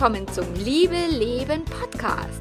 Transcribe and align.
willkommen 0.00 0.28
zum 0.28 0.54
Liebe 0.54 0.94
Leben 1.10 1.64
Podcast. 1.64 2.40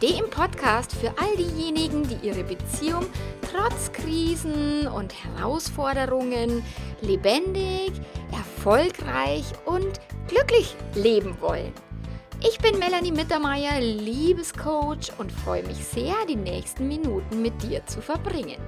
Dem 0.00 0.30
Podcast 0.30 0.94
für 0.94 1.08
all 1.18 1.36
diejenigen, 1.36 2.04
die 2.04 2.28
ihre 2.28 2.44
Beziehung 2.44 3.04
trotz 3.40 3.90
Krisen 3.90 4.86
und 4.86 5.12
Herausforderungen 5.12 6.62
lebendig, 7.00 7.90
erfolgreich 8.30 9.42
und 9.64 9.98
glücklich 10.28 10.76
leben 10.94 11.36
wollen. 11.40 11.72
Ich 12.44 12.58
bin 12.58 12.76
Melanie 12.80 13.12
Mittermeier, 13.12 13.80
Liebescoach 13.80 15.12
und 15.18 15.30
freue 15.30 15.62
mich 15.62 15.76
sehr, 15.76 16.14
die 16.28 16.34
nächsten 16.34 16.88
Minuten 16.88 17.40
mit 17.40 17.62
dir 17.62 17.86
zu 17.86 18.02
verbringen. 18.02 18.60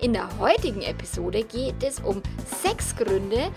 In 0.00 0.12
der 0.12 0.28
heutigen 0.38 0.82
Episode 0.82 1.42
geht 1.42 1.82
es 1.82 1.98
um 1.98 2.22
sechs 2.62 2.94
Gründe, 2.94 3.50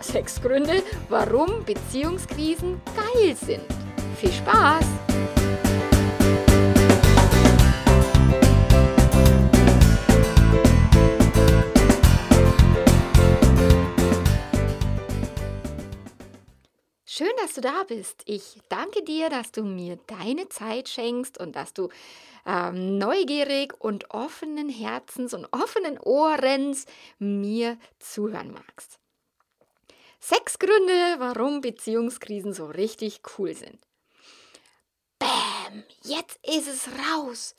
sechs 0.00 0.42
Gründe, 0.42 0.82
warum 1.08 1.64
Beziehungskrisen 1.64 2.82
geil 2.94 3.34
sind. 3.34 3.64
Viel 4.16 4.32
Spaß! 4.32 4.84
Du 17.58 17.60
da 17.60 17.82
bist. 17.82 18.22
Ich 18.26 18.60
danke 18.68 19.02
dir, 19.02 19.30
dass 19.30 19.50
du 19.50 19.64
mir 19.64 19.98
deine 20.06 20.48
Zeit 20.48 20.88
schenkst 20.88 21.38
und 21.38 21.56
dass 21.56 21.74
du 21.74 21.88
ähm, 22.46 22.98
neugierig 22.98 23.74
und 23.80 24.10
offenen 24.10 24.68
Herzens 24.68 25.34
und 25.34 25.46
offenen 25.52 25.98
Ohrens 25.98 26.86
mir 27.18 27.76
zuhören 27.98 28.52
magst. 28.52 28.98
Sechs 30.20 30.58
Gründe, 30.58 31.16
warum 31.18 31.60
Beziehungskrisen 31.60 32.52
so 32.52 32.66
richtig 32.66 33.22
cool 33.38 33.54
sind. 33.54 33.78
Bäm, 35.18 35.82
jetzt 36.02 36.38
ist 36.46 36.68
es 36.68 36.88
raus. 36.88 37.56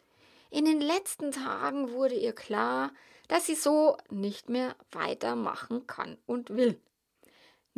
In 0.50 0.66
den 0.66 0.82
letzten 0.82 1.32
Tagen 1.32 1.92
wurde 1.92 2.16
ihr 2.16 2.34
klar, 2.34 2.92
dass 3.28 3.46
sie 3.46 3.56
so 3.56 3.98
nicht 4.10 4.50
mehr 4.50 4.76
weitermachen 4.92 5.88
kann 5.88 6.18
und 6.26 6.52
will. 6.52 6.80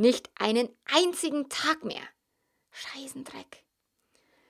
Nicht 0.02 0.32
einen 0.34 0.68
einzigen 0.86 1.48
Tag 1.48 1.86
mehr. 1.86 2.02
Scheißendreck. 2.72 3.64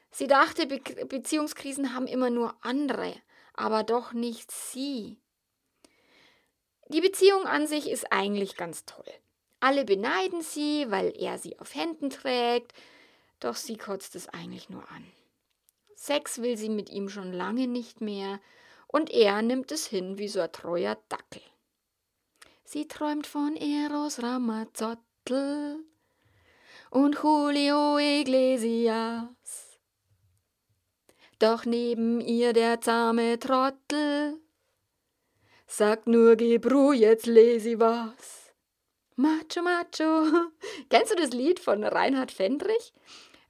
Sie 0.09 0.27
dachte, 0.27 0.65
Be 0.65 0.79
Beziehungskrisen 0.79 1.93
haben 1.93 2.07
immer 2.07 2.29
nur 2.29 2.55
andere, 2.61 3.13
aber 3.53 3.83
doch 3.83 4.13
nicht 4.13 4.49
sie. 4.49 5.17
Die 6.87 7.01
Beziehung 7.01 7.47
an 7.47 7.67
sich 7.67 7.89
ist 7.89 8.13
eigentlich 8.13 8.55
ganz 8.55 8.85
toll. 8.85 9.03
Alle 9.59 9.83
beneiden 9.83 10.41
sie, 10.41 10.85
weil 10.87 11.13
er 11.21 11.37
sie 11.37 11.59
auf 11.59 11.75
Händen 11.75 12.09
trägt, 12.09 12.73
doch 13.41 13.57
sie 13.57 13.75
kotzt 13.75 14.15
es 14.15 14.29
eigentlich 14.29 14.69
nur 14.69 14.89
an. 14.89 15.05
Sex 15.95 16.41
will 16.41 16.55
sie 16.55 16.69
mit 16.69 16.89
ihm 16.89 17.09
schon 17.09 17.33
lange 17.33 17.67
nicht 17.67 17.99
mehr 17.99 18.39
und 18.87 19.09
er 19.09 19.41
nimmt 19.41 19.73
es 19.73 19.85
hin 19.85 20.17
wie 20.17 20.29
so 20.29 20.39
ein 20.39 20.53
treuer 20.53 20.97
Dackel. 21.09 21.41
Sie 22.63 22.87
träumt 22.87 23.27
von 23.27 23.57
Eros 23.57 24.23
Ramazzotti 24.23 25.10
Trottel 25.25 25.85
und 26.89 27.15
Julio 27.21 27.97
Iglesias. 27.99 29.79
Doch 31.37 31.65
neben 31.65 32.21
ihr 32.21 32.53
der 32.53 32.81
zahme 32.81 33.37
Trottel 33.39 34.39
sagt 35.67 36.07
nur 36.07 36.35
Gebru, 36.35 36.93
jetzt 36.93 37.27
lesi 37.27 37.79
was. 37.79 38.51
Macho, 39.15 39.61
Macho. 39.61 40.49
Kennst 40.89 41.11
du 41.11 41.15
das 41.15 41.31
Lied 41.31 41.59
von 41.59 41.83
Reinhard 41.83 42.31
Fendrich? 42.31 42.93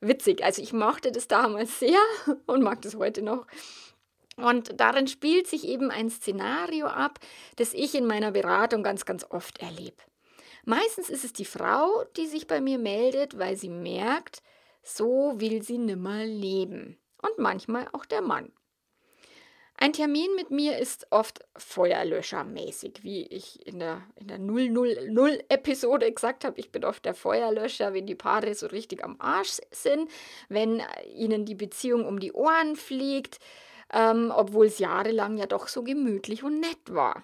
Witzig, 0.01 0.43
also 0.43 0.61
ich 0.61 0.73
mochte 0.73 1.11
das 1.11 1.27
damals 1.27 1.79
sehr 1.79 1.99
und 2.47 2.63
mag 2.63 2.81
das 2.81 2.95
heute 2.95 3.21
noch. 3.21 3.47
Und 4.35 4.79
darin 4.79 5.07
spielt 5.07 5.47
sich 5.47 5.67
eben 5.67 5.91
ein 5.91 6.09
Szenario 6.09 6.87
ab, 6.87 7.19
das 7.57 7.73
ich 7.73 7.95
in 7.95 8.07
meiner 8.07 8.31
Beratung 8.31 8.83
ganz, 8.83 9.05
ganz 9.05 9.25
oft 9.29 9.59
erlebe. 9.59 10.01
Meistens 10.65 11.09
ist 11.09 11.23
es 11.23 11.33
die 11.33 11.45
Frau, 11.45 12.03
die 12.17 12.27
sich 12.27 12.47
bei 12.47 12.61
mir 12.61 12.77
meldet, 12.77 13.37
weil 13.37 13.55
sie 13.55 13.69
merkt, 13.69 14.41
so 14.83 15.33
will 15.37 15.61
sie 15.61 15.77
nimmer 15.77 16.25
leben. 16.25 16.97
Und 17.21 17.37
manchmal 17.37 17.87
auch 17.93 18.05
der 18.05 18.21
Mann. 18.21 18.51
Ein 19.81 19.93
Termin 19.93 20.29
mit 20.35 20.51
mir 20.51 20.77
ist 20.77 21.07
oft 21.09 21.43
Feuerlöschermäßig, 21.57 22.99
wie 23.01 23.25
ich 23.25 23.65
in 23.65 23.79
der, 23.79 24.03
in 24.15 24.27
der 24.27 24.37
000-Episode 24.37 26.11
gesagt 26.11 26.45
habe. 26.45 26.59
Ich 26.59 26.71
bin 26.71 26.85
oft 26.85 27.03
der 27.03 27.15
Feuerlöscher, 27.15 27.91
wenn 27.91 28.05
die 28.05 28.13
Paare 28.13 28.53
so 28.53 28.67
richtig 28.67 29.03
am 29.03 29.15
Arsch 29.19 29.57
sind, 29.71 30.07
wenn 30.49 30.83
ihnen 31.15 31.45
die 31.45 31.55
Beziehung 31.55 32.05
um 32.05 32.19
die 32.19 32.31
Ohren 32.31 32.75
fliegt, 32.75 33.39
ähm, 33.91 34.31
obwohl 34.35 34.67
es 34.67 34.77
jahrelang 34.77 35.37
ja 35.37 35.47
doch 35.47 35.67
so 35.67 35.81
gemütlich 35.81 36.43
und 36.43 36.59
nett 36.59 36.93
war. 36.93 37.23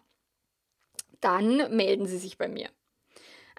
Dann 1.21 1.75
melden 1.75 2.07
sie 2.07 2.17
sich 2.17 2.39
bei 2.39 2.47
mir. 2.47 2.69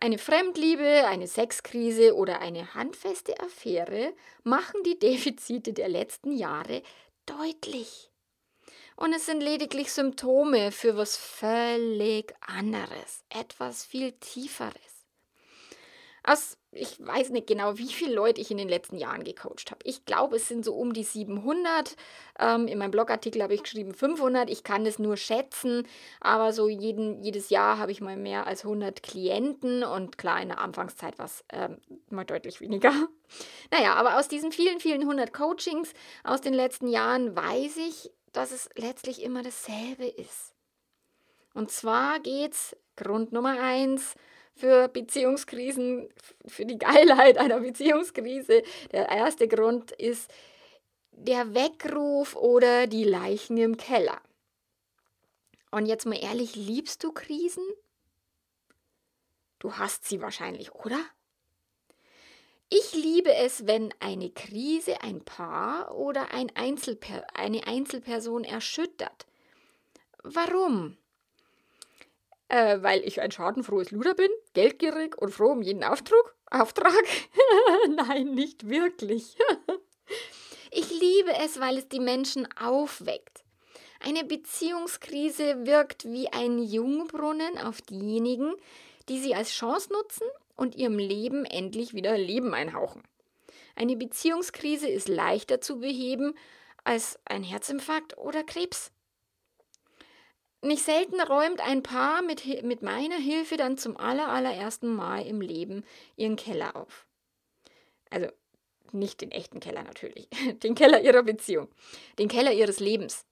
Eine 0.00 0.18
Fremdliebe, 0.18 1.06
eine 1.08 1.26
Sexkrise 1.26 2.14
oder 2.14 2.40
eine 2.40 2.74
handfeste 2.74 3.40
Affäre 3.40 4.14
machen 4.44 4.82
die 4.84 4.98
Defizite 5.00 5.72
der 5.72 5.88
letzten 5.88 6.32
Jahre 6.32 6.82
deutlich. 7.26 8.10
Und 8.94 9.12
es 9.12 9.26
sind 9.26 9.40
lediglich 9.40 9.92
Symptome 9.92 10.72
für 10.72 10.96
was 10.96 11.16
völlig 11.16 12.34
anderes, 12.40 13.24
etwas 13.28 13.84
viel 13.84 14.12
Tieferes. 14.12 14.97
Aus, 16.28 16.58
ich 16.72 17.04
weiß 17.04 17.30
nicht 17.30 17.46
genau, 17.46 17.78
wie 17.78 17.90
viele 17.90 18.14
Leute 18.14 18.42
ich 18.42 18.50
in 18.50 18.58
den 18.58 18.68
letzten 18.68 18.98
Jahren 18.98 19.24
gecoacht 19.24 19.70
habe. 19.70 19.80
Ich 19.84 20.04
glaube, 20.04 20.36
es 20.36 20.46
sind 20.46 20.62
so 20.62 20.74
um 20.74 20.92
die 20.92 21.02
700. 21.02 21.96
Ähm, 22.38 22.68
in 22.68 22.76
meinem 22.76 22.90
Blogartikel 22.90 23.42
habe 23.42 23.54
ich 23.54 23.62
geschrieben 23.62 23.94
500. 23.94 24.50
Ich 24.50 24.62
kann 24.62 24.84
es 24.84 24.98
nur 24.98 25.16
schätzen, 25.16 25.88
aber 26.20 26.52
so 26.52 26.68
jeden, 26.68 27.22
jedes 27.22 27.48
Jahr 27.48 27.78
habe 27.78 27.92
ich 27.92 28.02
mal 28.02 28.18
mehr 28.18 28.46
als 28.46 28.64
100 28.64 29.02
Klienten 29.02 29.82
und 29.82 30.18
klar, 30.18 30.42
in 30.42 30.48
der 30.48 30.58
Anfangszeit 30.58 31.18
war 31.18 31.24
es 31.26 31.44
ähm, 31.50 31.78
mal 32.10 32.24
deutlich 32.24 32.60
weniger. 32.60 32.92
Naja, 33.70 33.92
aber 33.92 34.18
aus 34.18 34.26
diesen 34.26 34.52
vielen, 34.52 34.80
vielen 34.80 35.02
100 35.02 35.34
Coachings 35.34 35.92
aus 36.24 36.40
den 36.40 36.54
letzten 36.54 36.88
Jahren 36.88 37.36
weiß 37.36 37.76
ich, 37.76 38.10
dass 38.32 38.52
es 38.52 38.70
letztlich 38.74 39.22
immer 39.22 39.42
dasselbe 39.42 40.06
ist. 40.06 40.54
Und 41.52 41.70
zwar 41.70 42.20
geht 42.20 42.54
es, 42.54 42.74
Grund 42.96 43.32
Nummer 43.32 43.60
eins, 43.60 44.14
für 44.58 44.88
Beziehungskrisen, 44.88 46.08
für 46.46 46.66
die 46.66 46.78
Geilheit 46.78 47.38
einer 47.38 47.60
Beziehungskrise. 47.60 48.62
Der 48.92 49.08
erste 49.08 49.48
Grund 49.48 49.92
ist 49.92 50.30
der 51.12 51.54
Weckruf 51.54 52.36
oder 52.36 52.86
die 52.86 53.04
Leichen 53.04 53.56
im 53.56 53.76
Keller. 53.76 54.20
Und 55.70 55.86
jetzt 55.86 56.06
mal 56.06 56.18
ehrlich, 56.18 56.56
liebst 56.56 57.04
du 57.04 57.12
Krisen? 57.12 57.64
Du 59.58 59.74
hast 59.74 60.06
sie 60.06 60.20
wahrscheinlich, 60.20 60.72
oder? 60.74 61.00
Ich 62.70 62.92
liebe 62.92 63.34
es, 63.34 63.66
wenn 63.66 63.94
eine 63.98 64.30
Krise 64.30 65.00
ein 65.02 65.24
Paar 65.24 65.96
oder 65.96 66.32
ein 66.32 66.54
Einzelper 66.54 67.26
eine 67.34 67.66
Einzelperson 67.66 68.44
erschüttert. 68.44 69.26
Warum? 70.22 70.98
Äh, 72.48 72.82
weil 72.82 73.02
ich 73.04 73.20
ein 73.20 73.30
schadenfrohes 73.30 73.90
Luder 73.90 74.14
bin, 74.14 74.30
geldgierig 74.54 75.16
und 75.18 75.30
froh 75.30 75.52
um 75.52 75.62
jeden 75.62 75.84
Auftrag. 75.84 76.34
Auftrag? 76.50 77.04
Nein, 77.88 78.34
nicht 78.34 78.68
wirklich. 78.68 79.36
ich 80.70 80.90
liebe 80.90 81.32
es, 81.44 81.60
weil 81.60 81.78
es 81.78 81.88
die 81.88 82.00
Menschen 82.00 82.48
aufweckt. 82.58 83.44
Eine 84.00 84.24
Beziehungskrise 84.24 85.66
wirkt 85.66 86.04
wie 86.04 86.28
ein 86.28 86.58
Jungbrunnen 86.58 87.58
auf 87.58 87.82
diejenigen, 87.82 88.54
die 89.08 89.18
sie 89.18 89.34
als 89.34 89.50
Chance 89.50 89.92
nutzen 89.92 90.26
und 90.56 90.76
ihrem 90.76 90.98
Leben 90.98 91.44
endlich 91.44 91.94
wieder 91.94 92.16
Leben 92.16 92.54
einhauchen. 92.54 93.02
Eine 93.74 93.96
Beziehungskrise 93.96 94.88
ist 94.88 95.08
leichter 95.08 95.60
zu 95.60 95.80
beheben 95.80 96.34
als 96.84 97.18
ein 97.24 97.42
Herzinfarkt 97.42 98.16
oder 98.18 98.42
Krebs. 98.42 98.90
Nicht 100.60 100.84
selten 100.84 101.20
räumt 101.20 101.60
ein 101.60 101.82
Paar 101.82 102.22
mit, 102.22 102.64
mit 102.64 102.82
meiner 102.82 103.16
Hilfe 103.16 103.56
dann 103.56 103.78
zum 103.78 103.96
allerersten 103.96 104.94
Mal 104.94 105.24
im 105.24 105.40
Leben 105.40 105.84
ihren 106.16 106.34
Keller 106.34 106.74
auf. 106.74 107.06
Also 108.10 108.28
nicht 108.92 109.20
den 109.20 109.30
echten 109.30 109.60
Keller 109.60 109.82
natürlich, 109.84 110.28
den 110.62 110.74
Keller 110.74 111.00
ihrer 111.00 111.22
Beziehung, 111.22 111.68
den 112.18 112.28
Keller 112.28 112.52
ihres 112.52 112.80
Lebens. 112.80 113.24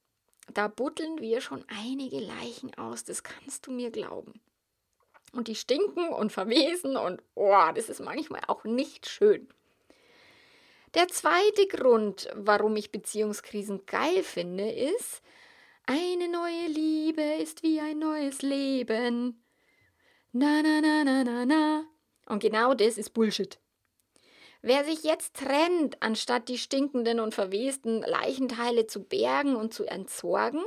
Da 0.55 0.69
butteln 0.69 1.21
wir 1.21 1.41
schon 1.41 1.65
einige 1.69 2.21
Leichen 2.21 2.73
aus, 2.77 3.03
das 3.03 3.25
kannst 3.25 3.67
du 3.67 3.73
mir 3.73 3.91
glauben. 3.91 4.41
Und 5.33 5.49
die 5.49 5.57
stinken 5.57 6.09
und 6.11 6.31
verwesen 6.31 6.97
und 6.97 7.21
oh, 7.35 7.71
das 7.75 7.89
ist 7.89 8.01
manchmal 8.01 8.43
auch 8.47 8.63
nicht 8.63 9.09
schön. 9.09 9.49
Der 10.95 11.09
zweite 11.09 11.67
Grund, 11.67 12.31
warum 12.35 12.77
ich 12.77 12.93
Beziehungskrisen 12.93 13.85
geil 13.87 14.23
finde, 14.23 14.71
ist, 14.71 15.21
Liebe 17.17 17.43
ist 17.43 17.63
wie 17.63 17.81
ein 17.81 17.99
neues 17.99 18.43
Leben. 18.43 19.43
Na, 20.33 20.61
na, 20.63 20.81
na, 20.83 21.03
na, 21.03 21.25
na, 21.25 21.47
na. 21.47 21.85
Und 22.27 22.41
genau 22.41 22.75
das 22.75 22.99
ist 22.99 23.15
Bullshit. 23.15 23.59
Wer 24.61 24.85
sich 24.85 25.03
jetzt 25.03 25.35
trennt, 25.35 26.03
anstatt 26.03 26.49
die 26.49 26.59
stinkenden 26.59 27.21
und 27.21 27.35
verwesten 27.35 28.03
Leichenteile 28.03 28.87
zu 28.87 29.03
bergen 29.03 29.57
und 29.57 29.73
zu 29.73 29.85
entsorgen, 29.85 30.63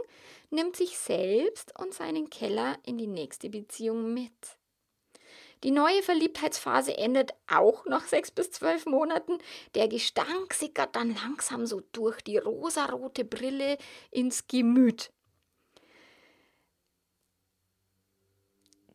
nimmt 0.49 0.75
sich 0.75 0.97
selbst 0.97 1.77
und 1.79 1.93
seinen 1.93 2.31
Keller 2.31 2.77
in 2.83 2.97
die 2.97 3.07
nächste 3.07 3.49
Beziehung 3.49 4.13
mit. 4.13 4.57
Die 5.63 5.71
neue 5.71 6.01
Verliebtheitsphase 6.01 6.97
endet 6.97 7.33
auch 7.47 7.85
nach 7.85 8.07
sechs 8.07 8.31
bis 8.31 8.49
zwölf 8.49 8.87
Monaten. 8.87 9.37
Der 9.75 9.87
Gestank 9.87 10.53
sickert 10.53 10.95
dann 10.95 11.13
langsam 11.13 11.67
so 11.67 11.81
durch 11.91 12.21
die 12.21 12.37
rosarote 12.37 13.25
Brille 13.25 13.77
ins 14.09 14.47
Gemüt. 14.47 15.11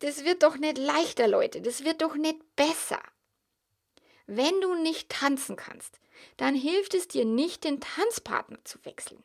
Das 0.04 0.22
wird 0.26 0.42
doch 0.42 0.58
nicht 0.58 0.76
leichter, 0.76 1.26
Leute. 1.26 1.62
Das 1.62 1.82
wird 1.82 2.02
doch 2.02 2.14
nicht 2.14 2.36
besser. 2.56 3.00
Wenn 4.26 4.60
du 4.60 4.74
nicht 4.74 5.08
tanzen 5.08 5.56
kannst, 5.56 5.98
dann 6.36 6.54
hilft 6.54 6.92
es 6.92 7.08
dir 7.08 7.24
nicht, 7.24 7.64
den 7.64 7.80
Tanzpartner 7.80 8.58
zu 8.64 8.84
wechseln. 8.84 9.22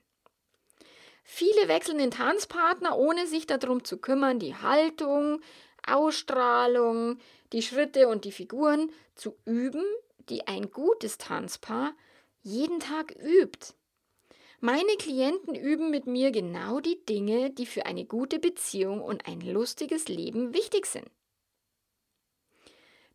Viele 1.25 1.67
wechseln 1.67 1.97
den 1.97 2.11
Tanzpartner, 2.11 2.97
ohne 2.97 3.27
sich 3.27 3.45
darum 3.45 3.83
zu 3.83 3.97
kümmern, 3.97 4.39
die 4.39 4.55
Haltung, 4.55 5.41
Ausstrahlung, 5.85 7.19
die 7.51 7.61
Schritte 7.61 8.07
und 8.07 8.23
die 8.23 8.31
Figuren 8.31 8.89
zu 9.15 9.35
üben, 9.43 9.83
die 10.29 10.47
ein 10.47 10.71
gutes 10.71 11.17
Tanzpaar 11.17 11.93
jeden 12.41 12.79
Tag 12.79 13.13
übt. 13.21 13.73
Meine 14.61 14.97
Klienten 14.97 15.55
üben 15.55 15.89
mit 15.89 16.05
mir 16.05 16.31
genau 16.31 16.81
die 16.81 17.03
Dinge, 17.05 17.49
die 17.49 17.65
für 17.65 17.85
eine 17.85 18.03
gute 18.05 18.39
Beziehung 18.39 19.01
und 19.01 19.25
ein 19.25 19.39
lustiges 19.39 20.09
Leben 20.09 20.53
wichtig 20.53 20.85
sind. 20.85 21.09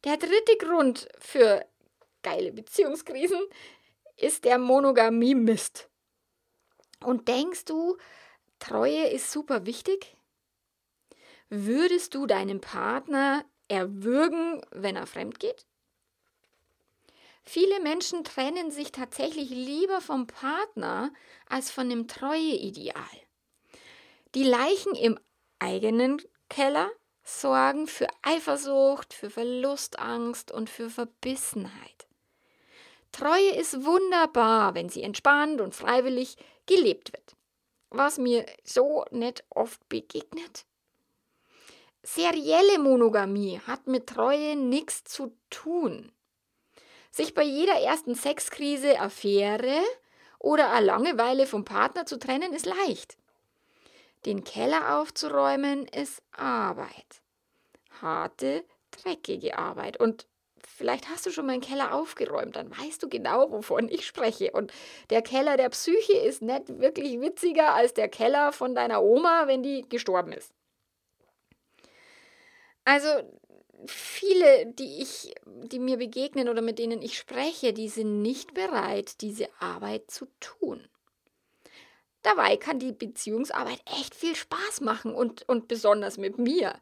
Der 0.05 0.17
dritte 0.17 0.57
Grund 0.59 1.07
für 1.19 1.67
geile 2.23 2.51
Beziehungskrisen 2.53 3.41
ist 4.17 4.45
der 4.47 4.59
Monogamie-Mist. 4.59 5.91
Und 7.05 7.29
denkst 7.29 7.67
du, 7.67 7.99
Treue 8.59 9.09
ist 9.09 9.31
super 9.31 9.67
wichtig? 9.67 10.17
Würdest 11.51 12.15
du 12.15 12.27
deinen 12.27 12.63
Partner 12.63 13.45
erwürgen, 13.69 14.63
wenn 14.71 14.97
er 14.97 15.07
fremd 15.07 15.39
geht? 15.41 15.67
Viele 17.45 17.81
Menschen 17.81 18.25
trennen 18.25 18.71
sich 18.71 18.91
tatsächlich 18.91 19.51
lieber 19.51 20.01
vom 20.01 20.27
Partner 20.27 21.13
als 21.47 21.71
von 21.71 21.89
dem 21.89 22.09
Treueideal. 22.09 22.95
Die 24.35 24.45
Leichen 24.45 24.95
im 24.95 25.19
eigenen 25.59 26.21
Keller 26.49 26.91
sorgen 27.23 27.87
für 27.87 28.09
Eifersucht, 28.23 29.15
für 29.15 29.31
Verlustangst 29.31 30.53
und 30.53 30.71
für 30.71 30.91
Verbissenheit. 30.91 32.07
Treue 33.13 33.55
ist 33.55 33.85
wunderbar, 33.85 34.75
wenn 34.75 34.89
sie 34.89 35.03
entspannt 35.03 35.61
und 35.61 35.75
freiwillig 35.75 36.37
gelebt 36.67 37.13
wird. 37.13 37.37
Was 37.91 38.19
mir 38.19 38.45
so 38.65 39.05
nicht 39.11 39.45
oft 39.51 39.89
begegnet. 39.89 40.67
Serielle 42.03 42.81
Monogamie 42.81 43.61
hat 43.67 43.87
mit 43.87 44.09
Treue 44.09 44.57
nichts 44.57 45.05
zu 45.05 45.37
tun. 45.49 46.11
Sich 47.15 47.33
bei 47.33 47.45
jeder 47.45 47.75
ersten 47.75 48.17
Sexkrise, 48.17 48.99
Affäre 48.99 49.81
oder 50.41 50.81
Langeweile 50.81 51.47
vom 51.47 51.65
Partner 51.65 52.07
zu 52.07 52.19
trennen, 52.19 52.53
ist 52.53 52.67
leicht. 52.67 53.17
Den 54.27 54.43
Keller 54.43 54.99
aufzuräumen 54.99 55.87
ist 55.87 56.25
Arbeit. 56.33 57.23
Harte, 58.03 58.65
dreckige 58.91 59.57
Arbeit. 59.57 59.97
Und 60.01 60.27
vielleicht 60.67 61.09
hast 61.09 61.25
du 61.25 61.31
schon 61.31 61.47
mal 61.47 61.53
einen 61.53 61.63
Keller 61.63 61.95
aufgeräumt, 61.95 62.57
dann 62.57 62.77
weißt 62.77 63.01
du 63.01 63.09
genau, 63.09 63.53
wovon 63.53 63.89
ich 63.89 64.05
spreche. 64.05 64.51
Und 64.51 64.73
der 65.11 65.23
Keller 65.23 65.57
der 65.57 65.69
Psyche 65.69 66.17
ist 66.17 66.43
nicht 66.43 66.81
wirklich 66.81 67.21
witziger 67.21 67.75
als 67.75 67.95
der 67.95 68.09
Keller 68.09 68.51
von 68.51 68.75
deiner 68.75 69.05
Oma, 69.05 69.47
wenn 69.47 69.63
die 69.63 69.89
gestorben 69.89 70.33
ist. 70.33 70.53
Also 72.85 73.09
viele, 73.87 74.67
die 74.67 75.03
ich, 75.03 75.35
die 75.47 75.79
mir 75.79 75.97
begegnen 75.97 76.49
oder 76.49 76.63
mit 76.63 76.79
denen 76.79 77.03
ich 77.03 77.19
spreche, 77.19 77.73
die 77.73 77.89
sind 77.89 78.23
nicht 78.23 78.55
bereit, 78.55 79.21
diese 79.21 79.49
Arbeit 79.61 80.11
zu 80.11 80.27
tun. 80.41 80.89
Dabei 82.23 82.57
kann 82.57 82.79
die 82.79 82.93
Beziehungsarbeit 82.93 83.83
echt 83.99 84.15
viel 84.15 84.35
Spaß 84.35 84.81
machen 84.81 85.15
und, 85.15 85.47
und 85.49 85.69
besonders 85.69 86.17
mit 86.17 86.39
mir. 86.39 86.75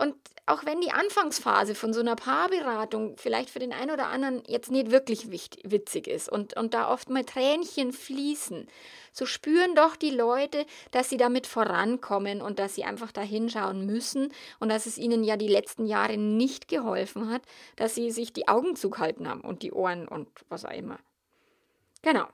Und 0.00 0.14
auch 0.46 0.64
wenn 0.64 0.80
die 0.80 0.92
Anfangsphase 0.92 1.74
von 1.74 1.92
so 1.92 2.00
einer 2.00 2.16
Paarberatung 2.16 3.18
vielleicht 3.18 3.50
für 3.50 3.58
den 3.58 3.74
einen 3.74 3.90
oder 3.90 4.06
anderen 4.06 4.42
jetzt 4.46 4.70
nicht 4.70 4.90
wirklich 4.90 5.30
witzig 5.30 6.06
ist 6.06 6.32
und, 6.32 6.56
und 6.56 6.72
da 6.72 6.90
oft 6.90 7.10
mal 7.10 7.22
Tränchen 7.22 7.92
fließen, 7.92 8.66
so 9.12 9.26
spüren 9.26 9.74
doch 9.74 9.96
die 9.96 10.10
Leute, 10.10 10.64
dass 10.90 11.10
sie 11.10 11.18
damit 11.18 11.46
vorankommen 11.46 12.40
und 12.40 12.58
dass 12.58 12.76
sie 12.76 12.84
einfach 12.84 13.12
da 13.12 13.20
hinschauen 13.20 13.84
müssen 13.84 14.32
und 14.58 14.70
dass 14.70 14.86
es 14.86 14.96
ihnen 14.96 15.22
ja 15.22 15.36
die 15.36 15.48
letzten 15.48 15.84
Jahre 15.84 16.16
nicht 16.16 16.68
geholfen 16.68 17.28
hat, 17.28 17.42
dass 17.76 17.94
sie 17.94 18.10
sich 18.10 18.32
die 18.32 18.48
Augen 18.48 18.76
zugehalten 18.76 19.28
haben 19.28 19.42
und 19.42 19.62
die 19.62 19.72
Ohren 19.72 20.08
und 20.08 20.28
was 20.48 20.64
auch 20.64 20.72
immer. 20.72 20.98
Genau. 22.00 22.26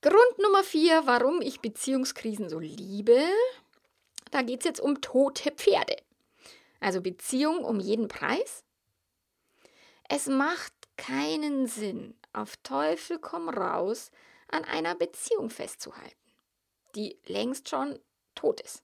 Grund 0.00 0.38
Nummer 0.38 0.64
vier, 0.64 1.02
warum 1.04 1.42
ich 1.42 1.60
Beziehungskrisen 1.60 2.48
so 2.48 2.58
liebe, 2.58 3.20
da 4.34 4.42
geht 4.42 4.62
es 4.62 4.64
jetzt 4.64 4.80
um 4.80 5.00
tote 5.00 5.52
Pferde. 5.52 5.96
Also 6.80 7.00
Beziehung 7.00 7.64
um 7.64 7.78
jeden 7.78 8.08
Preis. 8.08 8.64
Es 10.08 10.26
macht 10.26 10.72
keinen 10.96 11.68
Sinn, 11.68 12.18
auf 12.32 12.56
Teufel 12.64 13.20
komm 13.20 13.48
raus, 13.48 14.10
an 14.48 14.64
einer 14.64 14.96
Beziehung 14.96 15.50
festzuhalten, 15.50 16.32
die 16.96 17.16
längst 17.26 17.68
schon 17.68 18.00
tot 18.34 18.60
ist. 18.60 18.82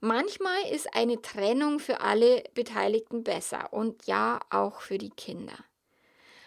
Manchmal 0.00 0.68
ist 0.72 0.92
eine 0.92 1.22
Trennung 1.22 1.78
für 1.78 2.00
alle 2.00 2.42
Beteiligten 2.52 3.22
besser 3.22 3.72
und 3.72 4.08
ja 4.08 4.40
auch 4.50 4.80
für 4.80 4.98
die 4.98 5.10
Kinder. 5.10 5.56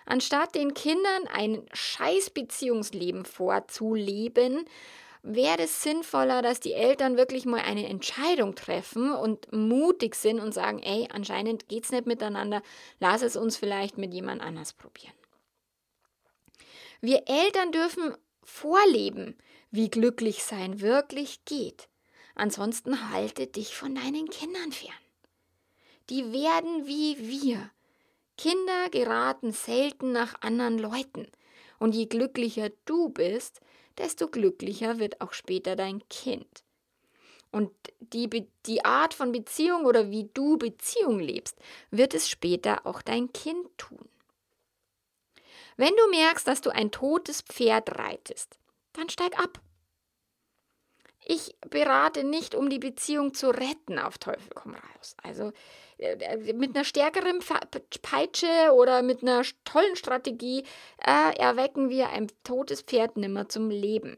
Anstatt 0.06 0.54
den 0.54 0.74
Kindern 0.74 1.28
ein 1.32 1.66
Scheißbeziehungsleben 1.72 3.24
vorzuleben, 3.24 4.66
wäre 5.26 5.64
es 5.64 5.82
sinnvoller, 5.82 6.42
dass 6.42 6.60
die 6.60 6.74
Eltern 6.74 7.18
wirklich 7.18 7.46
mal 7.46 7.62
eine 7.62 7.88
Entscheidung 7.88 8.56
treffen 8.56 9.12
und 9.12 9.52
mutig 9.52 10.16
sind 10.16 10.40
und 10.40 10.54
sagen, 10.54 10.80
ey, 10.84 11.08
anscheinend 11.12 11.68
geht 11.68 11.86
es 11.86 11.92
nicht 11.92 12.06
miteinander, 12.06 12.62
lass 13.00 13.24
es 13.24 13.36
uns 13.36 13.58
vielleicht 13.58 13.98
mit 13.98 14.14
jemand 14.14 14.42
anders 14.42 14.74
probieren. 14.74 15.14
Wir 17.02 17.24
Eltern 17.28 17.72
dürfen 17.72 18.16
vorleben, 18.44 19.38
wie 19.72 19.90
glücklich 19.90 20.44
sein 20.44 20.80
wirklich 20.80 21.44
geht. 21.46 21.90
Ansonsten 22.36 23.12
halte 23.12 23.48
dich 23.48 23.76
von 23.76 23.96
deinen 23.96 24.30
Kindern 24.30 24.72
fern. 24.72 24.94
Die 26.10 26.32
werden 26.32 26.86
wie 26.86 27.18
wir. 27.18 27.72
Kinder 28.38 28.90
geraten 28.92 29.54
selten 29.54 30.12
nach 30.12 30.42
anderen 30.42 30.78
Leuten. 30.78 31.28
Und 31.80 31.96
je 31.96 32.06
glücklicher 32.06 32.70
du 32.86 33.10
bist, 33.10 33.62
desto 33.98 34.28
glücklicher 34.28 35.00
wird 35.00 35.22
auch 35.22 35.34
später 35.34 35.76
dein 35.76 36.08
Kind. 36.10 36.64
Und 37.52 37.72
die, 38.00 38.48
die 38.66 38.84
Art 38.84 39.14
von 39.14 39.32
Beziehung 39.32 39.86
oder 39.86 40.12
wie 40.12 40.30
du 40.34 40.58
Beziehung 40.58 41.20
lebst, 41.20 41.58
wird 41.90 42.14
es 42.14 42.30
später 42.30 42.86
auch 42.86 43.02
dein 43.02 43.32
Kind 43.32 43.66
tun. 43.78 44.10
Wenn 45.78 45.96
du 45.96 46.10
merkst, 46.10 46.48
dass 46.48 46.62
du 46.62 46.70
ein 46.70 46.92
totes 46.92 47.42
Pferd 47.42 47.98
reitest, 47.98 48.60
dann 48.94 49.10
steig 49.10 49.40
ab. 49.40 49.62
Ich 51.28 51.56
berate 51.72 52.24
nicht, 52.24 52.54
um 52.54 52.70
die 52.70 52.78
Beziehung 52.78 53.34
zu 53.34 53.50
retten, 53.50 53.98
auf 53.98 54.20
Teufel 54.20 54.52
komm 54.54 54.76
raus. 54.76 55.18
Also 55.24 55.52
äh, 55.98 56.54
mit 56.54 56.76
einer 56.76 56.86
stärkeren 56.86 57.40
Peitsche 58.04 58.72
oder 58.74 59.02
mit 59.02 59.24
einer 59.24 59.42
tollen 59.64 59.96
Strategie 59.96 60.64
äh, 61.04 61.36
erwecken 61.38 61.90
wir 61.90 62.10
ein 62.10 62.28
totes 62.44 62.82
Pferd 62.84 63.18
nimmer 63.18 63.50
zum 63.50 63.72
Leben. 63.72 64.18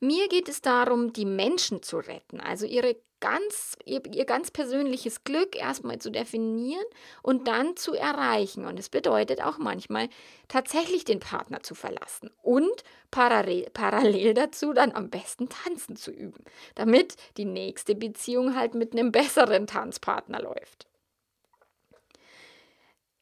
Mir 0.00 0.28
geht 0.28 0.48
es 0.48 0.60
darum, 0.60 1.12
die 1.14 1.24
Menschen 1.24 1.82
zu 1.82 1.98
retten, 1.98 2.40
also 2.40 2.66
ihre 2.66 2.96
ganz, 3.22 3.76
ihr, 3.86 4.02
ihr 4.12 4.26
ganz 4.26 4.50
persönliches 4.50 5.24
Glück 5.24 5.56
erstmal 5.56 5.98
zu 5.98 6.10
definieren 6.10 6.84
und 7.22 7.48
dann 7.48 7.76
zu 7.76 7.94
erreichen. 7.94 8.66
Und 8.66 8.78
es 8.78 8.90
bedeutet 8.90 9.42
auch 9.42 9.56
manchmal 9.56 10.10
tatsächlich 10.48 11.06
den 11.06 11.20
Partner 11.20 11.62
zu 11.62 11.74
verlassen 11.74 12.30
und 12.42 12.84
parallel, 13.10 13.70
parallel 13.72 14.34
dazu 14.34 14.74
dann 14.74 14.92
am 14.92 15.08
besten 15.08 15.48
tanzen 15.48 15.96
zu 15.96 16.10
üben, 16.10 16.44
damit 16.74 17.16
die 17.38 17.46
nächste 17.46 17.94
Beziehung 17.94 18.54
halt 18.54 18.74
mit 18.74 18.92
einem 18.92 19.12
besseren 19.12 19.66
Tanzpartner 19.66 20.42
läuft 20.42 20.86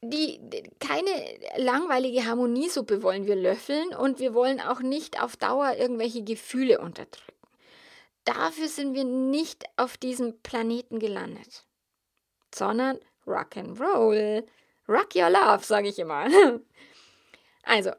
die, 0.02 0.40
keine 0.78 1.10
langweilige 1.58 2.24
Harmoniesuppe 2.24 3.02
wollen 3.02 3.26
wir 3.26 3.36
löffeln 3.36 3.94
und 3.94 4.18
wir 4.18 4.32
wollen 4.32 4.60
auch 4.60 4.80
nicht 4.80 5.22
auf 5.22 5.36
Dauer 5.36 5.74
irgendwelche 5.76 6.22
Gefühle 6.22 6.80
unterdrücken. 6.80 7.39
Dafür 8.34 8.68
sind 8.68 8.94
wir 8.94 9.02
nicht 9.02 9.64
auf 9.76 9.96
diesem 9.96 10.40
Planeten 10.42 11.00
gelandet, 11.00 11.66
sondern 12.54 13.00
Rock'n'Roll. 13.26 14.46
Rock 14.88 15.16
your 15.16 15.30
love, 15.30 15.64
sage 15.64 15.88
ich 15.88 15.98
immer. 15.98 16.28
Also, 17.62 17.90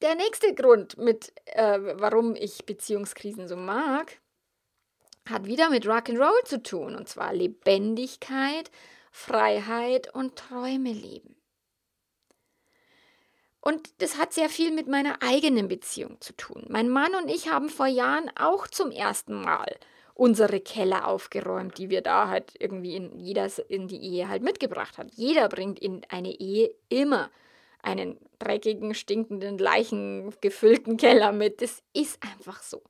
der 0.00 0.14
nächste 0.14 0.54
Grund, 0.54 0.96
mit, 0.96 1.32
äh, 1.46 1.78
warum 2.00 2.36
ich 2.36 2.64
Beziehungskrisen 2.66 3.48
so 3.48 3.56
mag, 3.56 4.20
hat 5.28 5.46
wieder 5.46 5.70
mit 5.70 5.86
Rock'n'Roll 5.86 6.44
zu 6.44 6.62
tun, 6.62 6.94
und 6.94 7.08
zwar 7.08 7.34
Lebendigkeit, 7.34 8.70
Freiheit 9.10 10.14
und 10.14 10.36
Träume 10.36 10.92
leben. 10.92 11.35
Und 13.66 14.00
das 14.00 14.16
hat 14.16 14.32
sehr 14.32 14.48
viel 14.48 14.70
mit 14.70 14.86
meiner 14.86 15.24
eigenen 15.24 15.66
Beziehung 15.66 16.20
zu 16.20 16.32
tun. 16.36 16.66
Mein 16.68 16.88
Mann 16.88 17.16
und 17.16 17.28
ich 17.28 17.50
haben 17.50 17.68
vor 17.68 17.88
Jahren 17.88 18.30
auch 18.38 18.68
zum 18.68 18.92
ersten 18.92 19.42
Mal 19.42 19.74
unsere 20.14 20.60
Keller 20.60 21.08
aufgeräumt, 21.08 21.76
die 21.76 21.90
wir 21.90 22.00
da 22.00 22.28
halt 22.28 22.52
irgendwie 22.60 22.94
in 22.94 23.18
jeder 23.18 23.50
in 23.68 23.88
die 23.88 24.00
Ehe 24.00 24.28
halt 24.28 24.44
mitgebracht 24.44 24.98
hat. 24.98 25.08
Jeder 25.16 25.48
bringt 25.48 25.80
in 25.80 26.02
eine 26.10 26.30
Ehe 26.38 26.70
immer 26.90 27.28
einen 27.82 28.20
dreckigen, 28.38 28.94
stinkenden, 28.94 29.58
leichengefüllten 29.58 30.96
Keller 30.96 31.32
mit. 31.32 31.60
Das 31.60 31.82
ist 31.92 32.22
einfach 32.22 32.62
so. 32.62 32.84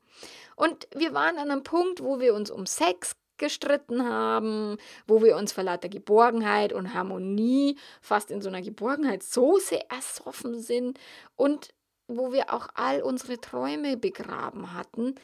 Und 0.57 0.89
wir 0.95 1.15
waren 1.15 1.39
an 1.39 1.51
einem 1.51 1.63
Punkt, 1.63 2.03
wo 2.03 2.21
wir 2.21 2.35
uns 2.35 2.51
um 2.51 2.67
Sex 2.67 3.17
gestritten 3.39 4.09
haben, 4.09 4.77
wo 5.07 5.23
wir 5.23 5.37
uns 5.37 5.53
vor 5.53 5.65
lauter 5.65 5.89
Geborgenheit 5.89 6.73
und 6.73 6.95
Harmonie 6.95 7.77
fast 8.01 8.31
in 8.31 8.41
so 8.41 8.49
einer 8.49 8.63
Geborgenheitssoße 8.63 9.91
ersoffen 9.91 10.61
sind 10.61 10.99
und 11.37 11.71
wo 12.09 12.33
wir 12.33 12.53
auch 12.53 12.69
all 12.75 13.03
unsere 13.03 13.41
Träume 13.41 13.97
begraben 13.97 14.75
hatten, 14.75 15.15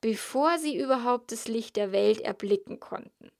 bevor 0.00 0.58
sie 0.58 0.76
überhaupt 0.76 1.32
das 1.32 1.48
Licht 1.48 1.76
der 1.76 1.92
Welt 1.92 2.20
erblicken 2.20 2.80
konnten. 2.80 3.30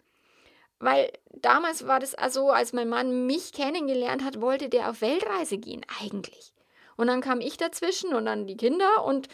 Weil 0.79 1.12
damals 1.31 1.87
war 1.87 2.01
das 2.01 2.15
also, 2.15 2.51
als 2.51 2.73
mein 2.73 2.89
Mann 2.89 3.27
mich 3.27 3.53
kennengelernt 3.53 4.25
hat, 4.25 4.41
wollte 4.41 4.69
der 4.69 4.91
auf 4.91 5.01
Weltreise 5.01 5.59
gehen, 5.59 5.87
eigentlich. 6.01 6.53
Und 6.97 7.07
dann 7.07 7.21
kam 7.21 7.41
ich 7.41 7.57
dazwischen 7.57 8.15
und 8.15 8.27
dann 8.27 8.47
die 8.47 8.57
Kinder 8.57 9.05
und 9.05 9.29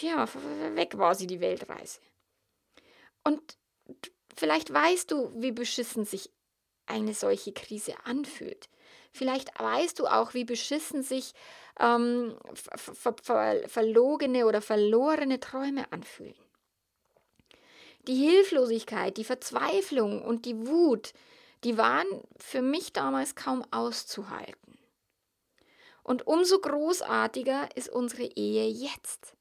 ja, 0.00 0.28
weg 0.74 0.98
war 0.98 1.14
sie 1.14 1.26
die 1.26 1.40
Weltreise. 1.40 2.00
Und 3.24 3.56
Vielleicht 4.40 4.72
weißt 4.72 5.10
du, 5.10 5.30
wie 5.34 5.52
beschissen 5.52 6.06
sich 6.06 6.30
eine 6.86 7.12
solche 7.12 7.52
Krise 7.52 7.92
anfühlt. 8.04 8.70
Vielleicht 9.12 9.50
weißt 9.60 9.98
du 9.98 10.06
auch, 10.06 10.32
wie 10.32 10.46
beschissen 10.46 11.02
sich 11.02 11.34
ähm, 11.78 12.38
ver 12.54 13.14
ver 13.22 13.68
verlogene 13.68 14.46
oder 14.46 14.62
verlorene 14.62 15.40
Träume 15.40 15.92
anfühlen. 15.92 16.42
Die 18.08 18.14
Hilflosigkeit, 18.14 19.18
die 19.18 19.24
Verzweiflung 19.24 20.22
und 20.22 20.46
die 20.46 20.66
Wut, 20.66 21.12
die 21.62 21.76
waren 21.76 22.06
für 22.38 22.62
mich 22.62 22.94
damals 22.94 23.34
kaum 23.34 23.62
auszuhalten. 23.70 24.78
Und 26.02 26.26
umso 26.26 26.60
großartiger 26.60 27.68
ist 27.74 27.90
unsere 27.90 28.24
Ehe 28.24 28.70
jetzt. 28.70 29.36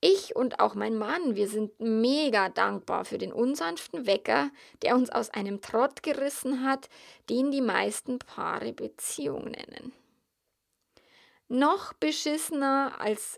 Ich 0.00 0.34
und 0.34 0.60
auch 0.60 0.74
mein 0.74 0.96
Mann, 0.96 1.36
wir 1.36 1.46
sind 1.46 1.78
mega 1.78 2.48
dankbar 2.48 3.04
für 3.04 3.18
den 3.18 3.32
unsanften 3.32 4.06
Wecker, 4.06 4.50
der 4.82 4.94
uns 4.94 5.10
aus 5.10 5.28
einem 5.30 5.60
Trott 5.60 6.02
gerissen 6.02 6.64
hat, 6.64 6.88
den 7.28 7.50
die 7.50 7.60
meisten 7.60 8.18
Paare 8.18 8.72
Beziehung 8.72 9.50
nennen. 9.50 9.92
Noch 11.48 11.92
beschissener 11.92 12.94
als 12.98 13.36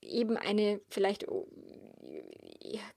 eben 0.00 0.36
eine 0.36 0.80
vielleicht 0.88 1.28
oh, 1.28 1.46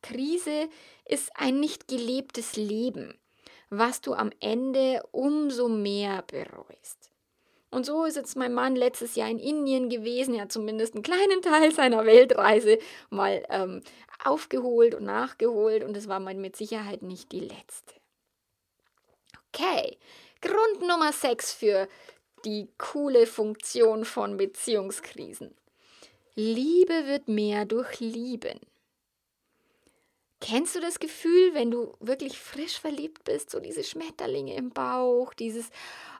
Krise 0.02 0.70
ist 1.06 1.32
ein 1.36 1.60
nicht 1.60 1.88
gelebtes 1.88 2.56
Leben, 2.56 3.20
was 3.70 4.02
du 4.02 4.14
am 4.14 4.32
Ende 4.40 5.04
umso 5.12 5.68
mehr 5.70 6.24
bereust. 6.24 7.11
Und 7.72 7.86
so 7.86 8.04
ist 8.04 8.18
jetzt 8.18 8.36
mein 8.36 8.54
Mann 8.54 8.76
letztes 8.76 9.16
Jahr 9.16 9.30
in 9.30 9.40
Indien 9.40 9.90
gewesen. 9.90 10.36
Er 10.36 10.42
hat 10.42 10.52
zumindest 10.52 10.94
einen 10.94 11.04
kleinen 11.04 11.42
Teil 11.42 11.72
seiner 11.72 12.06
Weltreise 12.06 12.78
mal 13.10 13.44
ähm, 13.50 13.82
aufgeholt 14.24 14.94
und 14.94 15.06
nachgeholt. 15.06 15.84
Und 15.84 15.96
es 15.96 16.10
war 16.10 16.20
mal 16.20 16.36
mit 16.36 16.58
Sicherheit 16.58 17.02
nicht 17.02 17.32
die 17.32 17.40
letzte. 17.40 17.96
Okay, 19.54 19.98
Grund 20.42 20.82
Nummer 20.82 21.14
6 21.14 21.54
für 21.54 21.88
die 22.44 22.70
coole 22.78 23.26
Funktion 23.26 24.04
von 24.04 24.36
Beziehungskrisen. 24.36 25.56
Liebe 26.36 27.08
wird 27.08 27.28
mehr 27.28 27.66
durch 27.66 28.00
Lieben. 28.00 28.60
Kennst 30.42 30.76
du 30.76 30.80
das 30.80 31.00
Gefühl, 31.00 31.54
wenn 31.54 31.70
du 31.70 31.94
wirklich 32.00 32.40
frisch 32.40 32.80
verliebt 32.80 33.24
bist, 33.26 33.52
so 33.52 33.60
diese 33.60 33.84
Schmetterlinge 33.84 34.56
im 34.56 34.72
Bauch, 34.72 35.36
dieses 35.36 35.70